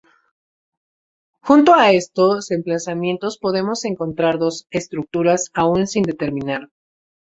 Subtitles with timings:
[1.43, 6.69] Junto a estos emplazamientos podemos encontrar dos estructuras aún sin determinar.